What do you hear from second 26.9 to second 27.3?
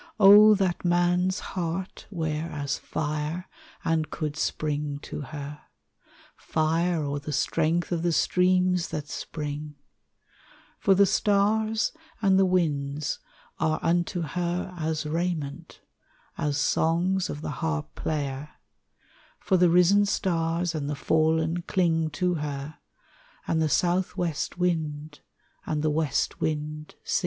sing.